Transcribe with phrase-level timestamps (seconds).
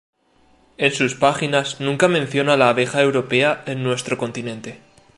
[0.79, 4.79] En sus páginas nunca menciona la abeja europea en nuestro continente.